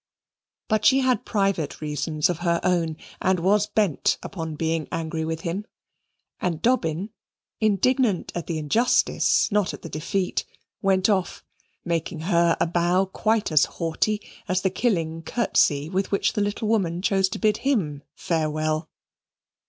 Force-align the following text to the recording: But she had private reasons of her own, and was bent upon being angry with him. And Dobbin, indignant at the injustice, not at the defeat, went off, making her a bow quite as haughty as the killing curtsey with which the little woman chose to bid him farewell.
But 0.67 0.83
she 0.83 1.01
had 1.01 1.25
private 1.27 1.79
reasons 1.79 2.27
of 2.27 2.39
her 2.39 2.59
own, 2.63 2.97
and 3.21 3.39
was 3.39 3.67
bent 3.67 4.17
upon 4.23 4.55
being 4.55 4.87
angry 4.91 5.23
with 5.23 5.41
him. 5.41 5.67
And 6.39 6.59
Dobbin, 6.59 7.11
indignant 7.59 8.31
at 8.33 8.47
the 8.47 8.57
injustice, 8.57 9.51
not 9.51 9.75
at 9.75 9.83
the 9.83 9.89
defeat, 9.89 10.43
went 10.81 11.07
off, 11.07 11.45
making 11.85 12.21
her 12.21 12.57
a 12.59 12.65
bow 12.65 13.05
quite 13.05 13.51
as 13.51 13.65
haughty 13.65 14.19
as 14.47 14.63
the 14.63 14.71
killing 14.71 15.21
curtsey 15.21 15.87
with 15.87 16.11
which 16.11 16.33
the 16.33 16.41
little 16.41 16.67
woman 16.67 17.03
chose 17.03 17.29
to 17.29 17.37
bid 17.37 17.57
him 17.57 18.01
farewell. 18.15 18.89